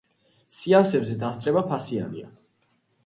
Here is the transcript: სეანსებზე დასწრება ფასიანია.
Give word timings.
სეანსებზე 0.59 1.17
დასწრება 1.25 1.63
ფასიანია. 1.75 2.31